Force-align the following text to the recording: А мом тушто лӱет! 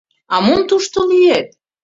А 0.33 0.35
мом 0.45 0.61
тушто 0.69 0.97
лӱет! 1.09 1.47